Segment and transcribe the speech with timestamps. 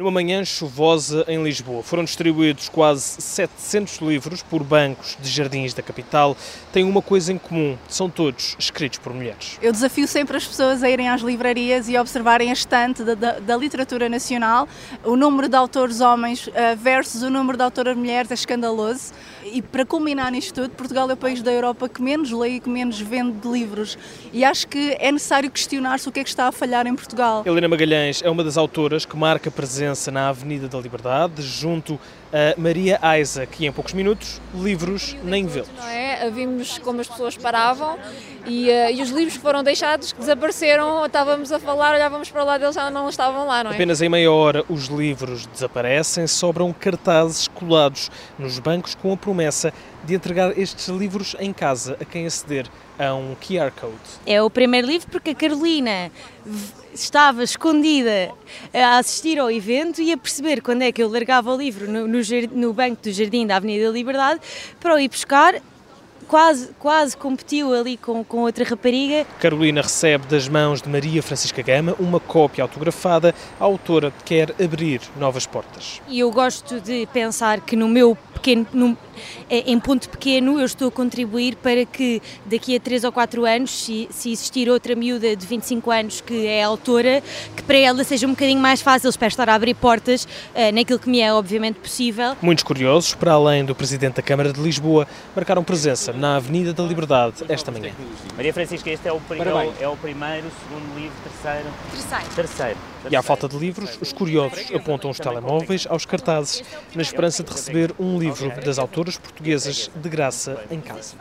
[0.00, 5.82] Numa manhã chuvosa em Lisboa, foram distribuídos quase 700 livros por bancos de jardins da
[5.82, 6.34] capital.
[6.72, 9.58] Têm uma coisa em comum: são todos escritos por mulheres.
[9.60, 13.40] Eu desafio sempre as pessoas a irem às livrarias e observarem a estante da, da,
[13.40, 14.66] da literatura nacional.
[15.04, 19.12] O número de autores homens uh, versus o número de autoras mulheres é escandaloso.
[19.52, 22.60] E para culminar nisto tudo, Portugal é o país da Europa que menos lê e
[22.60, 23.98] que menos vende livros.
[24.32, 27.42] E acho que é necessário questionar-se o que é que está a falhar em Portugal.
[27.44, 31.98] Helena Magalhães é uma das autoras que marca presença presença na Avenida da Liberdade, junto
[32.32, 35.68] a Maria Isaac, e em poucos minutos, livros nem vê-los.
[35.88, 36.30] É?
[36.30, 37.98] Vimos como as pessoas paravam
[38.46, 42.58] e, uh, e, os livros que foram deixados desapareceram, estávamos a falar, olhávamos para lá
[42.58, 43.74] deles já não estavam lá, não é?
[43.74, 49.39] Apenas em meia hora os livros desaparecem, sobram cartazes colados nos bancos com a promessa
[50.04, 52.66] de entregar estes livros em casa a quem aceder
[52.98, 53.94] a um QR Code.
[54.26, 56.10] É o primeiro livro porque a Carolina
[56.92, 58.30] estava escondida
[58.74, 62.06] a assistir ao evento e a perceber quando é que eu largava o livro no,
[62.06, 62.18] no,
[62.52, 64.40] no banco do Jardim da Avenida da Liberdade
[64.80, 65.60] para o ir buscar
[66.30, 69.26] quase, quase competiu ali com, com outra rapariga.
[69.40, 73.34] Carolina recebe das mãos de Maria Francisca Gama uma cópia autografada.
[73.58, 76.00] A autora quer abrir novas portas.
[76.08, 78.98] E eu gosto de pensar que no meu pequeno, no,
[79.48, 83.44] é, em ponto pequeno, eu estou a contribuir para que daqui a 3 ou 4
[83.44, 87.22] anos, se, se existir outra miúda de 25 anos que é autora,
[87.54, 90.98] que para ela seja um bocadinho mais fácil para estar a abrir portas uh, naquilo
[90.98, 92.36] que me é obviamente possível.
[92.40, 96.82] Muitos curiosos, para além do Presidente da Câmara de Lisboa, marcaram presença na Avenida da
[96.82, 97.92] Liberdade esta manhã.
[98.36, 99.20] Maria Francisca, este é o,
[99.80, 101.68] é o primeiro, segundo livro, terceiro?
[101.92, 102.34] Terceiro.
[102.34, 102.78] Terceiro.
[103.10, 106.62] E à falta de livros, os curiosos apontam os telemóveis aos cartazes,
[106.94, 111.16] na esperança de receber um livro das autoras portuguesas de graça em casa.